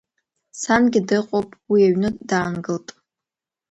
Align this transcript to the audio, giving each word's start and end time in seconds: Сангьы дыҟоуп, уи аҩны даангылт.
Сангьы 0.61 1.01
дыҟоуп, 1.07 1.49
уи 1.71 1.81
аҩны 1.87 2.09
даангылт. 2.27 2.87